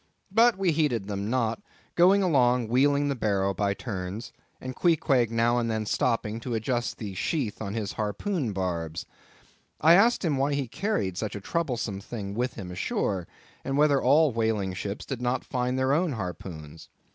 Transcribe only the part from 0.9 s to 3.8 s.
them not, going along wheeling the barrow by